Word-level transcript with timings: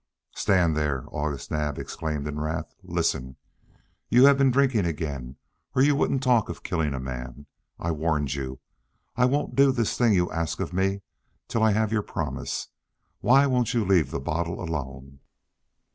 "Stand 0.33 0.75
there!" 0.75 1.05
August 1.11 1.51
Naab 1.51 1.77
exclaimed 1.77 2.27
in 2.27 2.39
wrath. 2.39 2.73
"Listen. 2.81 3.35
You 4.09 4.23
have 4.25 4.35
been 4.35 4.49
drinking 4.49 4.85
again 4.87 5.35
or 5.75 5.83
you 5.83 5.95
wouldn't 5.95 6.23
talk 6.23 6.49
of 6.49 6.63
killing 6.63 6.95
a 6.95 6.99
man. 6.99 7.45
I 7.77 7.91
warned 7.91 8.33
you. 8.33 8.59
I 9.15 9.25
won't 9.25 9.55
do 9.55 9.71
this 9.71 9.95
thing 9.95 10.13
you 10.15 10.31
ask 10.31 10.59
of 10.59 10.73
me 10.73 11.03
till 11.47 11.61
I 11.61 11.73
have 11.73 11.91
your 11.93 12.01
promise. 12.01 12.69
Why 13.19 13.45
won't 13.45 13.75
you 13.75 13.85
leave 13.85 14.09
the 14.09 14.19
bottle 14.19 14.59
alone?" 14.59 15.19